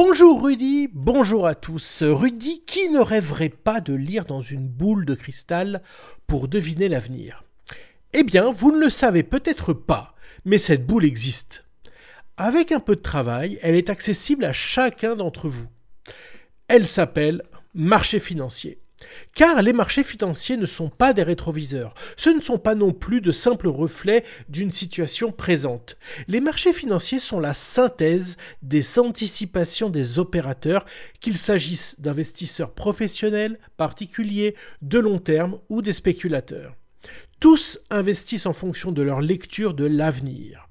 [0.00, 2.04] Bonjour Rudy, bonjour à tous.
[2.04, 5.82] Rudy, qui ne rêverait pas de lire dans une boule de cristal
[6.28, 7.42] pour deviner l'avenir?
[8.12, 10.14] Eh bien, vous ne le savez peut-être pas,
[10.44, 11.64] mais cette boule existe.
[12.36, 15.66] Avec un peu de travail, elle est accessible à chacun d'entre vous.
[16.68, 17.42] Elle s'appelle
[17.74, 18.78] marché financier.
[19.34, 23.20] Car les marchés financiers ne sont pas des rétroviseurs, ce ne sont pas non plus
[23.20, 25.96] de simples reflets d'une situation présente.
[26.26, 30.84] Les marchés financiers sont la synthèse des anticipations des opérateurs,
[31.20, 36.74] qu'il s'agisse d'investisseurs professionnels, particuliers, de long terme ou des spéculateurs.
[37.40, 40.68] Tous investissent en fonction de leur lecture de l'avenir.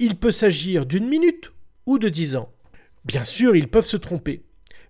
[0.00, 1.52] Il peut s'agir d'une minute
[1.86, 2.52] ou de dix ans.
[3.04, 4.42] Bien sûr, ils peuvent se tromper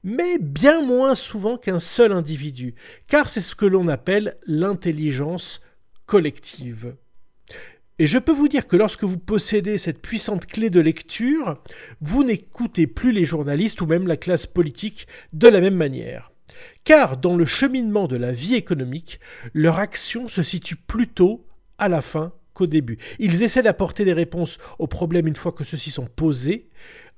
[0.03, 2.75] mais bien moins souvent qu'un seul individu,
[3.07, 5.61] car c'est ce que l'on appelle l'intelligence
[6.07, 6.95] collective.
[7.99, 11.63] Et je peux vous dire que lorsque vous possédez cette puissante clé de lecture,
[12.01, 16.33] vous n'écoutez plus les journalistes ou même la classe politique de la même manière.
[16.85, 19.21] Car dans le cheminement de la vie économique,
[19.53, 21.47] leur action se situe plutôt
[21.77, 22.99] à la fin qu'au début.
[23.19, 26.71] Ils essaient d'apporter des réponses aux problèmes une fois que ceux-ci sont posés,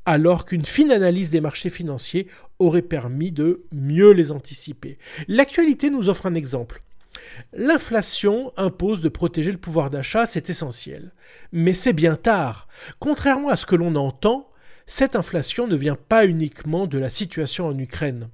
[0.07, 4.99] alors qu'une fine analyse des marchés financiers aurait permis de mieux les anticiper.
[5.29, 6.83] L'actualité nous offre un exemple.
[7.53, 11.13] L'inflation impose de protéger le pouvoir d'achat, c'est essentiel.
[11.53, 12.69] Mais c'est bien tard.
[12.99, 14.51] Contrairement à ce que l'on entend,
[14.87, 18.29] cette inflation ne vient pas uniquement de la situation en Ukraine.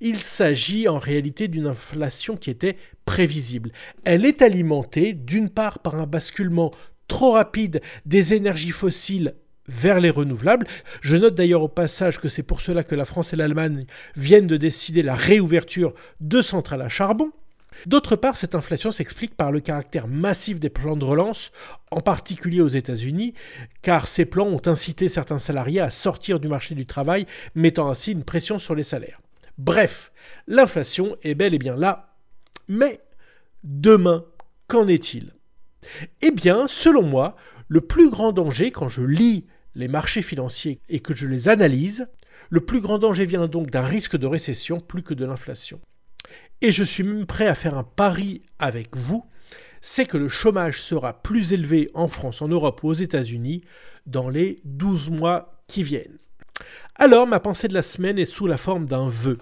[0.00, 3.72] Il s'agit en réalité d'une inflation qui était prévisible.
[4.04, 6.70] Elle est alimentée d'une part par un basculement
[7.08, 9.34] trop rapide des énergies fossiles
[9.68, 10.66] vers les renouvelables.
[11.00, 13.84] Je note d'ailleurs au passage que c'est pour cela que la France et l'Allemagne
[14.16, 17.32] viennent de décider la réouverture de centrales à charbon.
[17.84, 21.52] D'autre part, cette inflation s'explique par le caractère massif des plans de relance,
[21.90, 23.34] en particulier aux États-Unis,
[23.82, 28.12] car ces plans ont incité certains salariés à sortir du marché du travail, mettant ainsi
[28.12, 29.20] une pression sur les salaires.
[29.58, 30.10] Bref,
[30.46, 32.14] l'inflation est bel et bien là.
[32.68, 33.00] Mais
[33.62, 34.24] demain,
[34.68, 35.34] qu'en est-il?
[36.22, 37.36] Eh bien, selon moi,
[37.68, 42.06] le plus grand danger quand je lis les marchés financiers et que je les analyse,
[42.50, 45.80] le plus grand danger vient donc d'un risque de récession plus que de l'inflation.
[46.62, 49.24] Et je suis même prêt à faire un pari avec vous,
[49.80, 53.62] c'est que le chômage sera plus élevé en France, en Europe ou aux États-Unis
[54.06, 56.18] dans les 12 mois qui viennent.
[56.94, 59.38] Alors ma pensée de la semaine est sous la forme d'un vœu.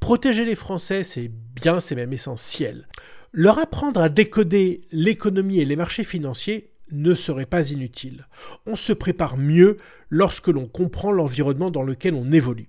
[0.00, 2.88] Protéger les Français, c'est bien, c'est même essentiel.
[3.32, 8.26] Leur apprendre à décoder l'économie et les marchés financiers, ne serait pas inutile.
[8.66, 9.78] On se prépare mieux
[10.10, 12.68] lorsque l'on comprend l'environnement dans lequel on évolue.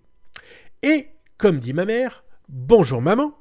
[0.84, 1.07] Et,
[1.38, 3.34] comme dit ma mère, bonjour maman,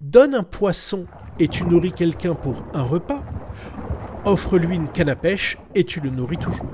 [0.00, 1.06] donne un poisson
[1.38, 3.24] et tu nourris quelqu'un pour un repas,
[4.24, 6.66] offre-lui une canne à pêche et tu le nourris toujours.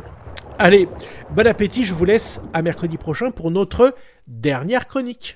[0.59, 0.89] Allez,
[1.31, 3.95] bon appétit, je vous laisse à mercredi prochain pour notre
[4.29, 5.33] dernière chronique.